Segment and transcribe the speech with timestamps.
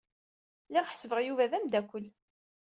[0.67, 2.05] Lliɣ ḥesbeɣ Yuba d amdakkel.